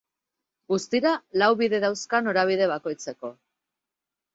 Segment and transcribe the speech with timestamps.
[0.73, 1.11] Guztira
[1.43, 3.37] lau bide dauzka norabide bakoitzeko.